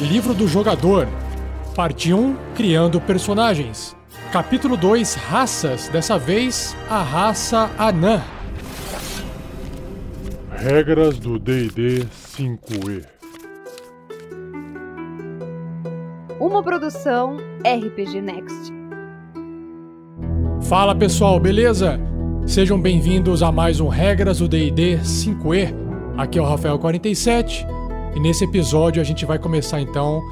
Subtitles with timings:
[0.00, 1.06] Livro do Jogador.
[1.76, 3.94] Parte 1 Criando Personagens.
[4.32, 8.22] Capítulo 2 Raças, dessa vez a raça Anã.
[10.56, 12.06] Regras do DD
[12.38, 13.04] 5E.
[16.40, 18.72] Uma produção RPG Next.
[20.62, 22.00] Fala pessoal, beleza?
[22.46, 25.74] Sejam bem-vindos a mais um Regras do DD 5E.
[26.16, 27.79] Aqui é o Rafael47
[28.14, 30.22] e nesse episódio a gente vai começar então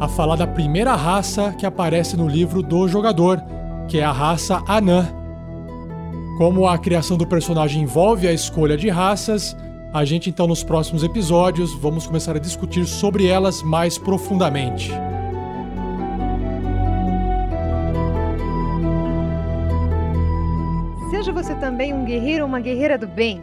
[0.00, 3.42] a falar da primeira raça que aparece no livro do jogador,
[3.88, 5.08] que é a raça Anã.
[6.38, 9.56] Como a criação do personagem envolve a escolha de raças,
[9.92, 14.92] a gente então nos próximos episódios vamos começar a discutir sobre elas mais profundamente.
[21.10, 23.42] Seja você também um guerreiro ou uma guerreira do bem.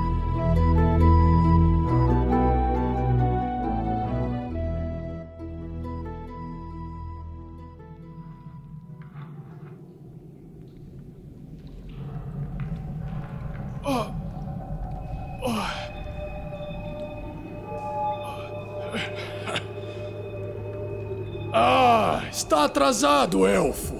[22.91, 23.95] atrasado, elfo!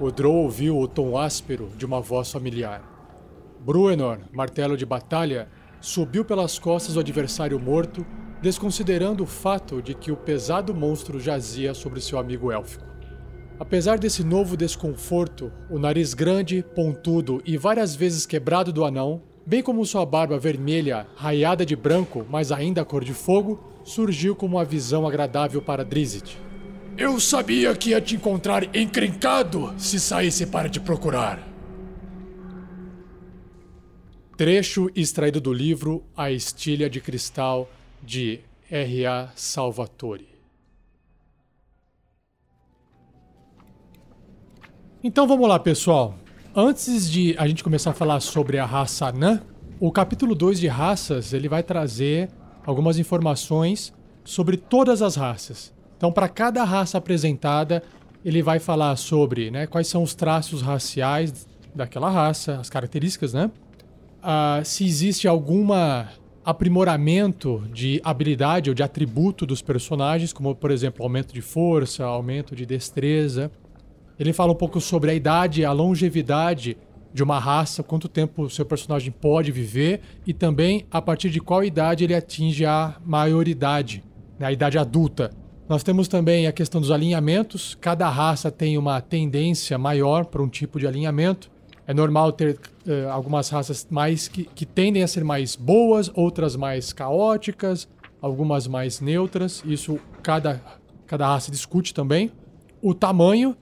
[0.00, 2.82] O Drow ouviu o tom áspero de uma voz familiar.
[3.60, 5.46] Bruenor, martelo de batalha,
[5.78, 8.06] subiu pelas costas do adversário morto,
[8.40, 12.86] desconsiderando o fato de que o pesado monstro jazia sobre seu amigo élfico.
[13.60, 19.62] Apesar desse novo desconforto, o nariz grande, pontudo e várias vezes quebrado do anão, bem
[19.62, 24.64] como sua barba vermelha, raiada de branco, mas ainda cor de fogo, surgiu como uma
[24.64, 26.45] visão agradável para Drizzt.
[26.98, 31.46] Eu sabia que ia te encontrar encrencado se saísse para te procurar.
[34.34, 37.68] Trecho extraído do livro A Estilha de Cristal
[38.02, 38.40] de
[38.70, 39.30] R.A.
[39.36, 40.26] Salvatore.
[45.04, 46.14] Então vamos lá, pessoal.
[46.54, 49.42] Antes de a gente começar a falar sobre a raça Anã,
[49.78, 52.30] o capítulo 2 de raças ele vai trazer
[52.64, 53.92] algumas informações
[54.24, 55.75] sobre todas as raças.
[55.96, 57.82] Então, para cada raça apresentada,
[58.24, 63.50] ele vai falar sobre né, quais são os traços raciais daquela raça, as características, né?
[64.22, 66.08] Ah, se existe alguma
[66.44, 72.54] aprimoramento de habilidade ou de atributo dos personagens, como por exemplo aumento de força, aumento
[72.54, 73.50] de destreza.
[74.16, 76.76] Ele fala um pouco sobre a idade, a longevidade
[77.12, 81.40] de uma raça, quanto tempo o seu personagem pode viver e também a partir de
[81.40, 84.04] qual idade ele atinge a maioridade,
[84.38, 85.32] né, a idade adulta.
[85.68, 87.76] Nós temos também a questão dos alinhamentos.
[87.80, 91.50] Cada raça tem uma tendência maior para um tipo de alinhamento.
[91.88, 96.54] É normal ter uh, algumas raças mais que, que tendem a ser mais boas, outras
[96.54, 97.88] mais caóticas,
[98.22, 99.62] algumas mais neutras.
[99.66, 100.60] Isso cada,
[101.04, 102.30] cada raça discute também.
[102.80, 103.56] O tamanho.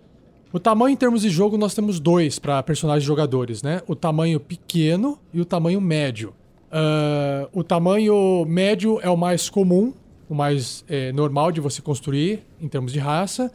[0.52, 3.82] O tamanho em termos de jogo nós temos dois para personagens jogadores, né?
[3.88, 6.34] O tamanho pequeno e o tamanho médio.
[6.70, 9.92] Uh, o tamanho médio é o mais comum,
[10.28, 13.52] o mais é, normal de você construir em termos de raça,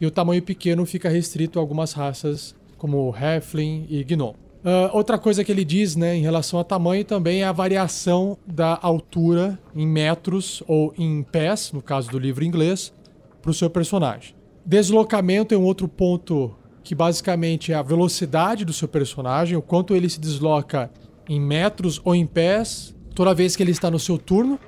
[0.00, 4.42] e o tamanho pequeno fica restrito a algumas raças como Halfling e Gnome.
[4.64, 8.38] Uh, outra coisa que ele diz né, em relação a tamanho também é a variação
[8.46, 12.92] da altura em metros ou em pés, no caso do livro inglês,
[13.40, 14.34] para o seu personagem.
[14.64, 16.54] Deslocamento é um outro ponto
[16.84, 20.90] que basicamente é a velocidade do seu personagem, o quanto ele se desloca
[21.28, 24.58] em metros ou em pés toda vez que ele está no seu turno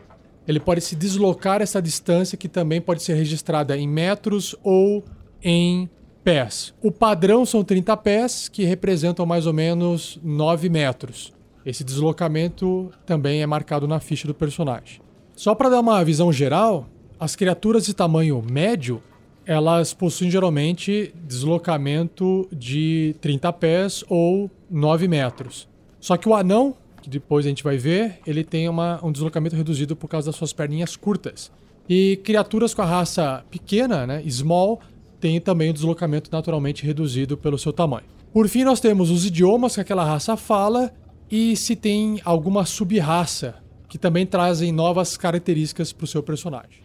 [0.46, 5.04] ele pode se deslocar essa distância que também pode ser registrada em metros ou
[5.42, 5.88] em
[6.22, 6.74] pés.
[6.82, 11.32] O padrão são 30 pés, que representam mais ou menos 9 metros.
[11.64, 15.00] Esse deslocamento também é marcado na ficha do personagem.
[15.34, 16.86] Só para dar uma visão geral,
[17.18, 19.02] as criaturas de tamanho médio,
[19.46, 25.68] elas possuem geralmente deslocamento de 30 pés ou 9 metros.
[26.00, 29.54] Só que o anão que depois a gente vai ver, ele tem uma, um deslocamento
[29.54, 31.52] reduzido por causa das suas perninhas curtas.
[31.86, 34.80] E criaturas com a raça pequena, né, small,
[35.20, 38.06] tem também o deslocamento naturalmente reduzido pelo seu tamanho.
[38.32, 40.94] Por fim, nós temos os idiomas que aquela raça fala
[41.30, 46.82] e se tem alguma sub-raça que também trazem novas características para o seu personagem.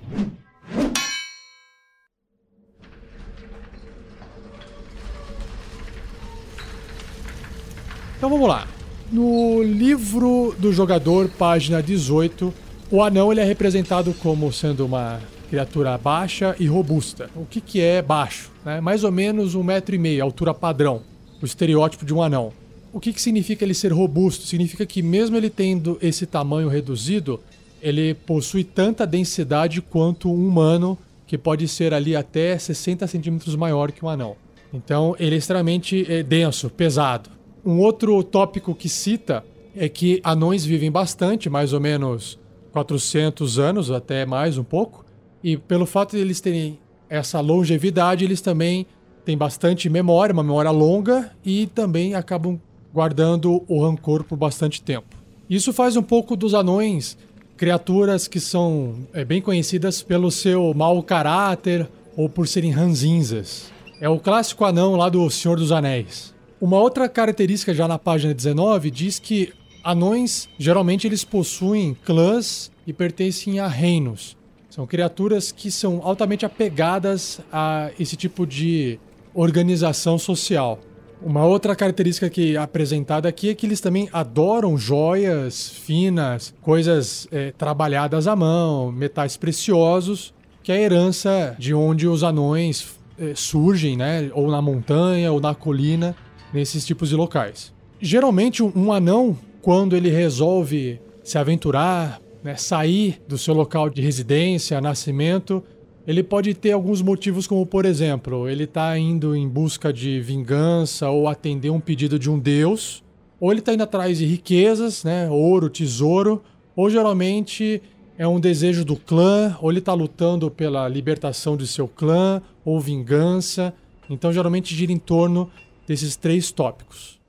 [8.18, 8.68] Então vamos lá.
[9.12, 12.54] No livro do jogador, página 18,
[12.92, 15.20] o anão ele é representado como sendo uma
[15.50, 17.28] criatura baixa e robusta.
[17.36, 18.52] O que, que é baixo?
[18.64, 18.80] Né?
[18.80, 21.02] Mais ou menos um metro e meio, altura padrão.
[21.42, 22.54] o estereótipo de um anão.
[22.94, 24.46] O que, que significa ele ser robusto?
[24.46, 27.40] Significa que, mesmo ele tendo esse tamanho reduzido,
[27.82, 30.96] ele possui tanta densidade quanto um humano,
[31.26, 34.36] que pode ser ali até 60 centímetros maior que um anão.
[34.72, 37.39] Então, ele é extremamente é, denso, pesado.
[37.66, 39.44] Um outro tópico que cita
[39.76, 42.40] é que anões vivem bastante, mais ou menos
[42.72, 45.06] 400 anos, até mais um pouco,
[45.44, 46.80] e pelo fato de eles terem
[47.10, 48.86] essa longevidade, eles também
[49.26, 52.60] têm bastante memória, uma memória longa, e também acabam
[52.94, 55.16] guardando o rancor por bastante tempo.
[55.50, 57.18] Isso faz um pouco dos anões
[57.58, 63.72] criaturas que são é, bem conhecidas pelo seu mau caráter ou por serem ranzinzas.
[64.00, 66.34] É o clássico anão lá do Senhor dos Anéis.
[66.62, 72.92] Uma outra característica já na página 19 diz que anões geralmente eles possuem clãs e
[72.92, 74.36] pertencem a reinos.
[74.70, 79.00] São criaturas que são altamente apegadas a esse tipo de
[79.34, 80.80] organização social.
[81.22, 87.26] Uma outra característica que é apresentada aqui é que eles também adoram joias finas, coisas
[87.32, 93.34] é, trabalhadas à mão, metais preciosos, que é a herança de onde os anões é,
[93.34, 94.30] surgem, né?
[94.34, 96.16] Ou na montanha ou na colina,
[96.54, 97.74] nesses tipos de locais.
[98.02, 104.80] Geralmente, um anão, quando ele resolve se aventurar, né, sair do seu local de residência,
[104.80, 105.64] nascimento,
[106.08, 111.10] ele pode ter alguns motivos, como por exemplo, ele está indo em busca de vingança
[111.10, 113.04] ou atender um pedido de um deus,
[113.40, 116.42] ou ele está indo atrás de riquezas, né, ouro, tesouro,
[116.76, 117.82] ou geralmente
[118.18, 122.80] é um desejo do clã, ou ele está lutando pela libertação de seu clã, ou
[122.80, 123.74] vingança.
[124.10, 125.50] Então, geralmente gira em torno
[125.90, 127.20] desses três tópicos.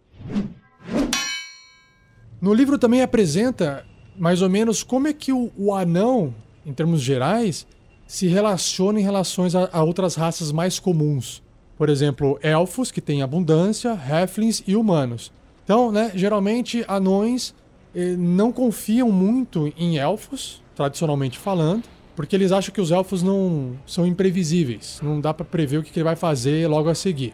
[2.39, 3.87] No livro também apresenta
[4.19, 6.35] mais ou menos como é que o, o anão,
[6.67, 7.67] em termos gerais,
[8.07, 11.43] se relaciona em relações a, a outras raças mais comuns.
[11.79, 15.33] Por exemplo, elfos, que têm abundância, halflings e humanos.
[15.65, 17.55] Então, né, geralmente, anões
[17.95, 21.85] eh, não confiam muito em elfos, tradicionalmente falando,
[22.15, 25.91] porque eles acham que os elfos não são imprevisíveis, não dá para prever o que,
[25.91, 27.33] que ele vai fazer logo a seguir.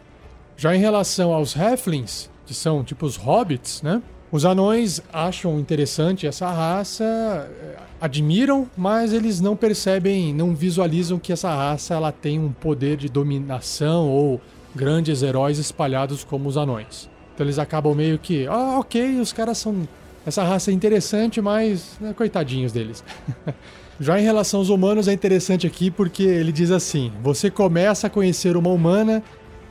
[0.57, 4.01] Já em relação aos halflings, que são tipo os hobbits, né?
[4.31, 11.31] Os anões acham interessante essa raça, eh, admiram, mas eles não percebem, não visualizam que
[11.31, 14.41] essa raça ela tem um poder de dominação ou
[14.75, 17.09] grandes heróis espalhados como os anões.
[17.33, 19.87] Então eles acabam meio que, ah, ok, os caras são.
[20.25, 23.03] Essa raça é interessante, mas né, coitadinhos deles.
[23.99, 28.09] Já em relação aos humanos é interessante aqui porque ele diz assim: você começa a
[28.09, 29.23] conhecer uma humana,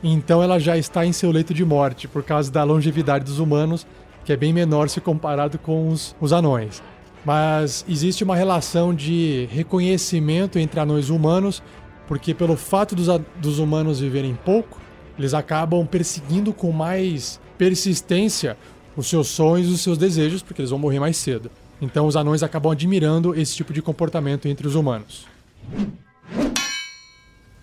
[0.03, 3.85] então ela já está em seu leito de morte por causa da longevidade dos humanos
[4.27, 6.83] que é bem menor se comparado com os, os anões.
[7.23, 11.63] Mas existe uma relação de reconhecimento entre anões humanos,
[12.09, 13.07] porque pelo fato dos,
[13.37, 14.81] dos humanos viverem pouco,
[15.17, 18.57] eles acabam perseguindo com mais persistência
[18.97, 21.49] os seus sonhos e os seus desejos, porque eles vão morrer mais cedo.
[21.81, 25.25] Então os anões acabam admirando esse tipo de comportamento entre os humanos.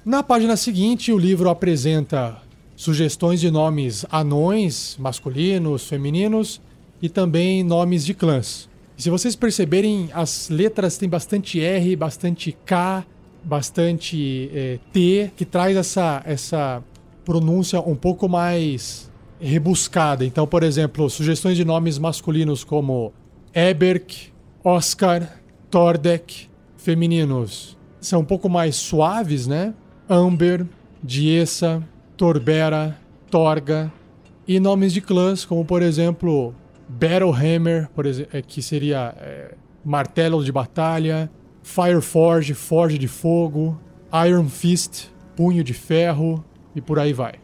[0.04, 2.36] Na página seguinte, o livro apresenta
[2.76, 6.60] sugestões de nomes anões, masculinos, femininos
[7.00, 8.68] e também nomes de clãs.
[8.98, 13.02] E se vocês perceberem, as letras têm bastante R, bastante K,
[13.42, 16.82] bastante é, T, que traz essa, essa
[17.24, 20.22] pronúncia um pouco mais rebuscada.
[20.22, 23.10] Então, por exemplo, sugestões de nomes masculinos como
[23.54, 24.30] Eberk,
[24.62, 29.72] Oscar, Tordek, femininos são um pouco mais suaves, né?
[30.08, 30.66] Amber,
[31.02, 31.82] Diessa,
[32.16, 32.98] Torbera,
[33.30, 33.92] Torga
[34.46, 36.54] e nomes de clãs, como por exemplo
[36.88, 41.30] Battlehammer, por exemplo, é, que seria é, martelo de batalha,
[41.62, 43.80] Fireforge, forge de fogo,
[44.26, 46.44] Iron Fist, punho de ferro
[46.76, 47.34] e por aí vai.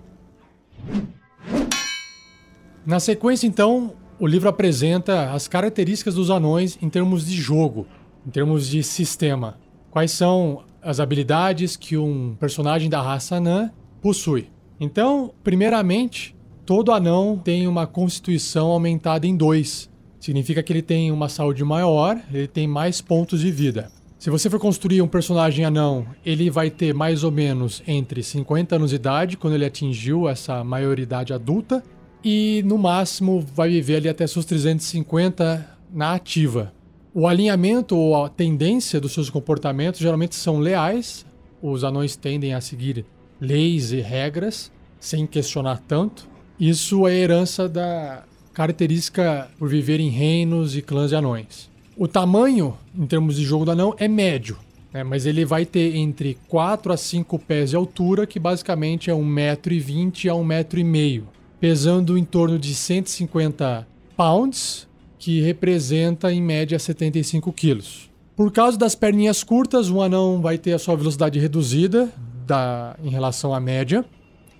[2.84, 7.86] Na sequência, então, o livro apresenta as características dos anões em termos de jogo,
[8.26, 9.58] em termos de sistema.
[9.90, 13.70] Quais são as habilidades que um personagem da raça anã
[14.00, 14.48] possui.
[14.78, 16.34] Então, primeiramente,
[16.64, 19.90] todo anão tem uma constituição aumentada em dois.
[20.18, 23.90] Significa que ele tem uma saúde maior, ele tem mais pontos de vida.
[24.18, 28.76] Se você for construir um personagem anão, ele vai ter mais ou menos entre 50
[28.76, 31.82] anos de idade, quando ele atingiu essa maioridade adulta,
[32.22, 36.72] e no máximo vai viver ali até seus 350 na ativa.
[37.12, 41.26] O alinhamento ou a tendência dos seus comportamentos geralmente são leais.
[41.60, 43.04] Os anões tendem a seguir
[43.40, 46.28] leis e regras sem questionar tanto.
[46.58, 51.70] Isso é herança da característica por viver em reinos e clãs de anões.
[51.96, 54.56] O tamanho, em termos de jogo do anão, é médio,
[54.92, 55.02] né?
[55.02, 60.30] mas ele vai ter entre 4 a 5 pés de altura, que basicamente é 1,20m
[60.30, 61.24] a 1,5m.
[61.58, 63.86] pesando em torno de 150
[64.16, 64.86] pounds,
[65.20, 68.10] que representa em média 75 quilos.
[68.34, 72.08] Por causa das perninhas curtas, um anão vai ter a sua velocidade reduzida
[72.46, 74.02] da, em relação à média.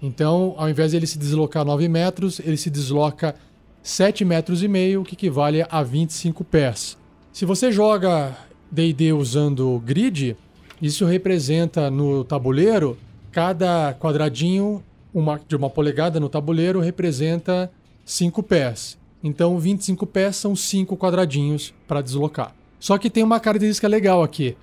[0.02, 3.34] Então, ao invés de ele se deslocar 9 metros, ele se desloca
[3.82, 6.98] 7 metros e meio, o que equivale a 25 pés.
[7.32, 8.36] Se você joga
[8.70, 10.36] D&D usando grid,
[10.80, 12.98] isso representa no tabuleiro
[13.32, 14.82] cada quadradinho
[15.14, 17.70] uma, de uma polegada no tabuleiro representa
[18.04, 18.99] 5 pés.
[19.22, 22.54] Então 25 pés são 5 quadradinhos para deslocar.
[22.78, 24.56] Só que tem uma característica legal aqui.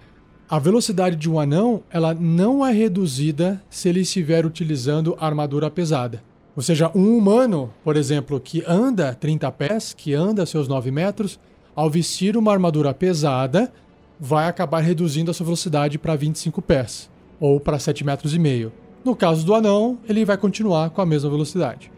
[0.50, 6.24] A velocidade de um anão ela não é reduzida se ele estiver utilizando armadura pesada.
[6.56, 11.40] Ou seja, um humano, por exemplo, que anda 30 pés, que anda seus 9 metros,
[11.76, 13.72] ao vestir uma armadura pesada,
[14.20, 17.08] vai acabar reduzindo a sua velocidade para 25 pés,
[17.40, 18.74] ou para 7 metros e meio.
[19.06, 21.92] No caso do anão, ele vai continuar com a mesma velocidade.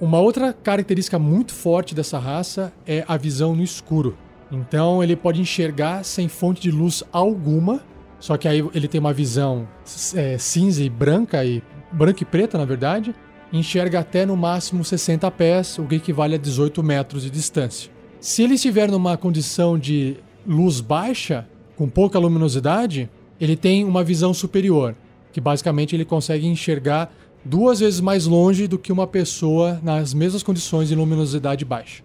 [0.00, 4.16] Uma outra característica muito forte dessa raça é a visão no escuro.
[4.50, 7.80] Então ele pode enxergar sem fonte de luz alguma,
[8.18, 9.68] só que aí ele tem uma visão
[10.14, 13.14] é, cinza e branca e branca e preta, na verdade,
[13.52, 17.90] enxerga até no máximo 60 pés, o que equivale a 18 metros de distância.
[18.20, 21.46] Se ele estiver numa condição de luz baixa,
[21.76, 23.08] com pouca luminosidade,
[23.40, 24.94] ele tem uma visão superior,
[25.32, 27.12] que basicamente ele consegue enxergar
[27.44, 32.02] duas vezes mais longe do que uma pessoa nas mesmas condições de luminosidade baixa.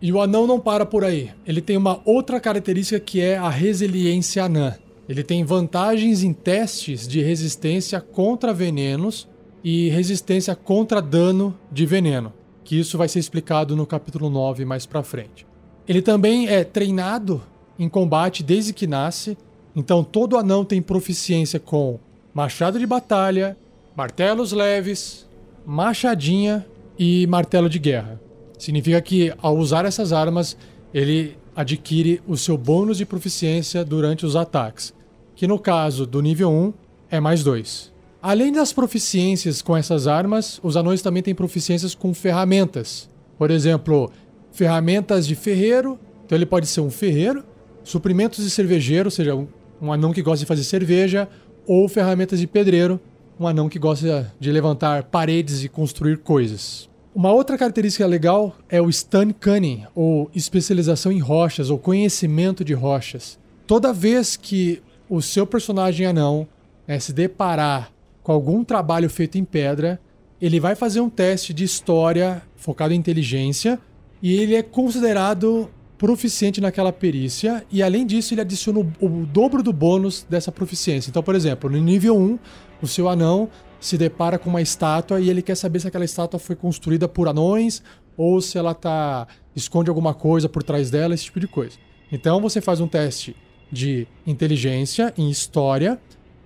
[0.00, 1.30] E o anão não para por aí.
[1.46, 4.74] Ele tem uma outra característica que é a resiliência anã.
[5.08, 9.28] Ele tem vantagens em testes de resistência contra venenos
[9.62, 12.32] e resistência contra dano de veneno,
[12.64, 15.46] que isso vai ser explicado no capítulo 9 mais para frente.
[15.86, 17.42] Ele também é treinado
[17.78, 19.36] em combate desde que nasce,
[19.74, 21.98] então todo anão tem proficiência com
[22.34, 23.56] machado de batalha,
[23.94, 25.26] martelos leves,
[25.66, 26.66] machadinha
[26.98, 28.20] e martelo de guerra.
[28.58, 30.56] Significa que ao usar essas armas,
[30.94, 34.94] ele adquire o seu bônus de proficiência durante os ataques,
[35.34, 36.72] que no caso do nível 1
[37.10, 37.92] é mais 2.
[38.22, 43.10] Além das proficiências com essas armas, os anões também têm proficiências com ferramentas.
[43.36, 44.10] Por exemplo,
[44.52, 47.44] ferramentas de ferreiro, então ele pode ser um ferreiro,
[47.82, 49.34] suprimentos de cervejeiro, ou seja,
[49.80, 51.28] um anão que gosta de fazer cerveja,
[51.66, 53.00] ou ferramentas de pedreiro,
[53.42, 56.88] um anão que gosta de levantar paredes e construir coisas.
[57.14, 62.72] Uma outra característica legal é o Stun Cunning, ou especialização em rochas, ou conhecimento de
[62.72, 63.38] rochas.
[63.66, 66.46] Toda vez que o seu personagem anão
[66.86, 70.00] é, se deparar com algum trabalho feito em pedra,
[70.40, 73.78] ele vai fazer um teste de história focado em inteligência
[74.22, 75.68] e ele é considerado
[76.02, 81.08] proficiente naquela perícia e além disso ele adiciona o, o dobro do bônus dessa proficiência.
[81.08, 82.40] Então, por exemplo, no nível 1,
[82.82, 86.40] o seu anão se depara com uma estátua e ele quer saber se aquela estátua
[86.40, 87.84] foi construída por anões
[88.16, 91.76] ou se ela tá esconde alguma coisa por trás dela, esse tipo de coisa.
[92.10, 93.36] Então você faz um teste
[93.70, 96.00] de inteligência em história,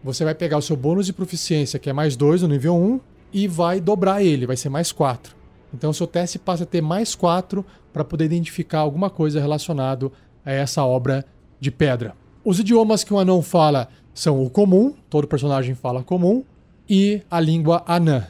[0.05, 3.01] você vai pegar o seu bônus de proficiência, que é mais 2 no nível 1,
[3.33, 5.35] e vai dobrar ele, vai ser mais 4.
[5.73, 7.65] Então o seu teste passa a ter mais 4
[7.97, 10.13] para poder identificar alguma coisa relacionado
[10.45, 11.25] a essa obra
[11.59, 12.15] de pedra.
[12.45, 16.45] Os idiomas que um anão fala são o comum, todo personagem fala comum,
[16.87, 18.27] e a língua anã.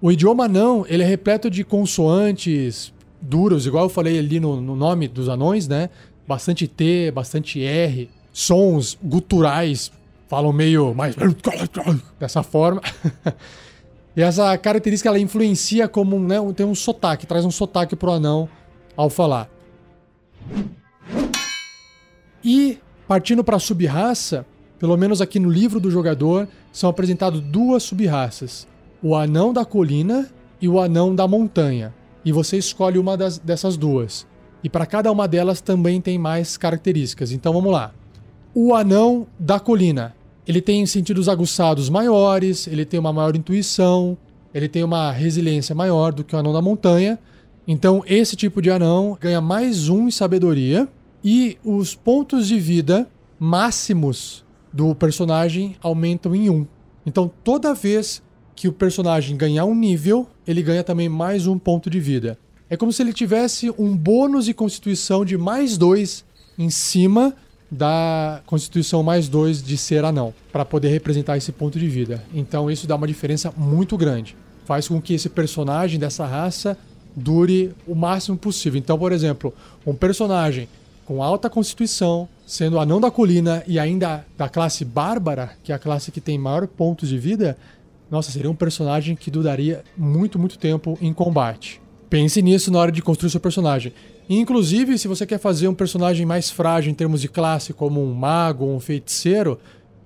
[0.00, 4.76] O idioma anão ele é repleto de consoantes duros, igual eu falei ali no, no
[4.76, 5.90] nome dos anões, né?
[6.24, 9.90] Bastante T, bastante R, sons guturais,
[10.28, 11.16] falam meio mais
[12.20, 12.80] dessa forma.
[14.16, 18.48] e essa característica ela influencia como né, tem um sotaque, traz um sotaque pro anão
[18.96, 19.50] ao falar.
[22.44, 24.46] E partindo para a sub-raça,
[24.78, 28.66] pelo menos aqui no livro do jogador, são apresentadas duas sub-raças:
[29.02, 31.94] o anão da colina e o anão da montanha.
[32.24, 34.26] E você escolhe uma das, dessas duas.
[34.62, 37.32] E para cada uma delas também tem mais características.
[37.32, 37.92] Então vamos lá.
[38.54, 40.14] O anão da colina.
[40.46, 44.16] Ele tem sentidos aguçados maiores, ele tem uma maior intuição,
[44.54, 47.18] ele tem uma resiliência maior do que o anão da montanha.
[47.66, 50.88] Então esse tipo de anão ganha mais um em sabedoria
[51.24, 56.66] e os pontos de vida máximos do personagem aumentam em 1.
[57.06, 58.22] Então toda vez
[58.54, 62.38] que o personagem ganhar um nível, ele ganha também mais um ponto de vida.
[62.68, 66.24] É como se ele tivesse um bônus de constituição de mais 2
[66.58, 67.34] em cima
[67.70, 72.22] da constituição mais 2 de ser anão, para poder representar esse ponto de vida.
[72.32, 74.36] Então isso dá uma diferença muito grande.
[74.64, 76.78] Faz com que esse personagem dessa raça
[77.14, 78.78] dure o máximo possível.
[78.78, 79.52] Então, por exemplo,
[79.86, 80.68] um personagem
[81.04, 85.78] com alta constituição, sendo anão da colina e ainda da classe bárbara, que é a
[85.78, 87.56] classe que tem maior pontos de vida,
[88.10, 91.80] nossa, seria um personagem que duraria muito, muito tempo em combate.
[92.08, 93.92] Pense nisso na hora de construir seu personagem.
[94.28, 98.14] Inclusive, se você quer fazer um personagem mais frágil em termos de classe, como um
[98.14, 99.58] mago ou um feiticeiro,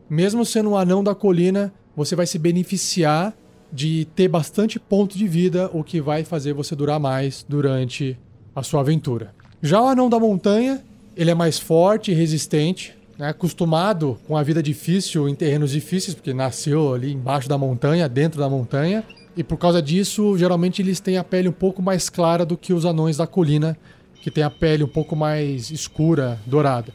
[0.09, 3.37] mesmo sendo um anão da colina, você vai se beneficiar
[3.73, 8.19] de ter bastante ponto de vida, o que vai fazer você durar mais durante
[8.55, 9.35] a sua aventura.
[9.63, 10.83] Já o anão da montanha,
[11.17, 16.15] ele é mais forte e resistente, né, acostumado com a vida difícil em terrenos difíceis,
[16.15, 19.05] porque nasceu ali embaixo da montanha, dentro da montanha,
[19.37, 22.73] e por causa disso, geralmente eles têm a pele um pouco mais clara do que
[22.73, 23.77] os anões da colina,
[24.23, 26.93] que tem a pele um pouco mais escura, dourada.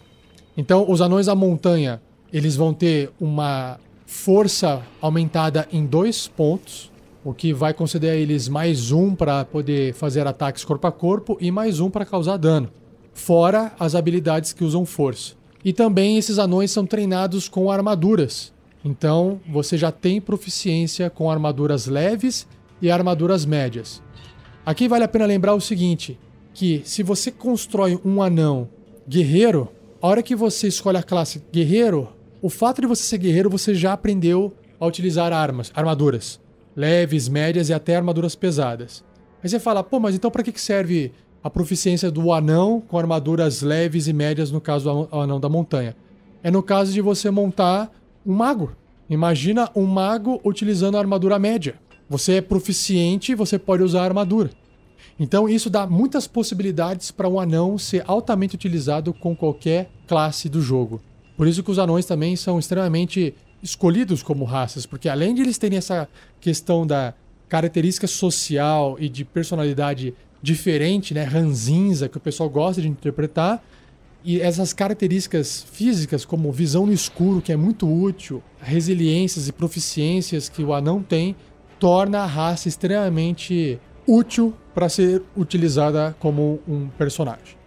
[0.55, 2.01] Então, os anões da montanha,
[2.31, 6.91] eles vão ter uma força aumentada em dois pontos,
[7.23, 11.37] o que vai conceder a eles mais um para poder fazer ataques corpo a corpo
[11.39, 12.69] e mais um para causar dano,
[13.13, 15.35] fora as habilidades que usam força.
[15.63, 18.51] E também esses anões são treinados com armaduras.
[18.83, 22.45] Então você já tem proficiência com armaduras leves
[22.81, 24.01] e armaduras médias.
[24.65, 26.19] Aqui vale a pena lembrar o seguinte:
[26.53, 28.67] que se você constrói um anão
[29.07, 29.69] guerreiro,
[30.01, 32.09] a hora que você escolhe a classe guerreiro,
[32.43, 36.41] o fato de você ser guerreiro, você já aprendeu a utilizar armas, armaduras.
[36.75, 39.01] Leves, médias e até armaduras pesadas.
[39.41, 43.61] Aí você fala, pô, mas então para que serve a proficiência do anão com armaduras
[43.61, 45.95] leves e médias, no caso do anão da montanha?
[46.43, 47.89] É no caso de você montar
[48.25, 48.75] um mago.
[49.09, 51.75] Imagina um mago utilizando a armadura média.
[52.09, 54.49] Você é proficiente, você pode usar a armadura.
[55.17, 60.59] Então isso dá muitas possibilidades para um anão ser altamente utilizado com qualquer classe do
[60.59, 61.01] jogo.
[61.35, 65.57] Por isso que os anões também são extremamente escolhidos como raças, porque além de eles
[65.57, 66.07] terem essa
[66.39, 67.13] questão da
[67.47, 73.63] característica social e de personalidade diferente, né, ranzinza, que o pessoal gosta de interpretar,
[74.25, 80.47] e essas características físicas, como visão no escuro, que é muito útil, resiliências e proficiências
[80.47, 81.35] que o anão tem,
[81.79, 87.57] torna a raça extremamente útil para ser utilizada como um personagem.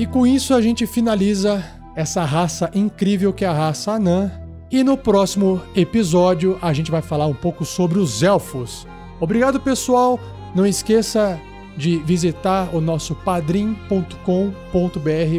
[0.00, 1.62] E com isso a gente finaliza
[1.94, 4.32] essa raça incrível que é a raça anã.
[4.70, 8.86] E no próximo episódio a gente vai falar um pouco sobre os elfos.
[9.20, 10.18] Obrigado, pessoal.
[10.54, 11.38] Não esqueça
[11.76, 14.16] de visitar o nosso padrim.com.br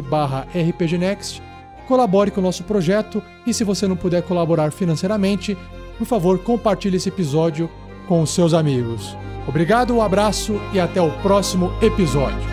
[0.08, 1.42] barra rpgnext.
[1.88, 5.58] Colabore com o nosso projeto e se você não puder colaborar financeiramente,
[5.98, 7.68] por favor, compartilhe esse episódio
[8.08, 9.18] com os seus amigos.
[9.48, 12.51] Obrigado, um abraço e até o próximo episódio.